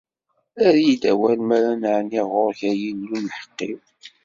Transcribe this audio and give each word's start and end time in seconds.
Err-iyi-d 0.65 1.03
awal 1.11 1.37
mi 1.47 1.53
ara 1.57 1.71
n-ɛenniɣ 1.73 2.27
ɣur-k, 2.33 2.59
ay 2.69 2.81
Illu 2.89 3.17
n 3.19 3.25
lḥeqq-iw. 3.29 3.79